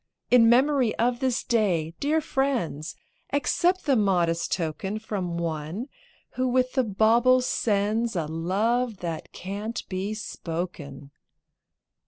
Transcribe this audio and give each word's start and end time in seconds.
In 0.31 0.49
memory 0.49 0.95
of 0.95 1.19
this 1.19 1.43
Day, 1.43 1.93
dear 1.99 2.21
friends, 2.21 2.95
Accept 3.31 3.85
the 3.85 3.95
modest 3.95 4.51
token 4.51 4.97
From 4.97 5.37
one 5.37 5.89
who 6.31 6.47
with 6.47 6.73
the 6.73 6.83
bauble 6.83 7.39
sends 7.41 8.15
A 8.15 8.25
love 8.25 9.01
that 9.01 9.31
can't 9.31 9.87
be 9.89 10.15
spoken. 10.15 11.11